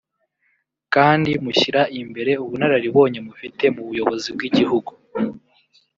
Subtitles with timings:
[0.93, 4.93] kandi mushyira imbere ubunararibonye mufite mu buyobozi bw’igihughu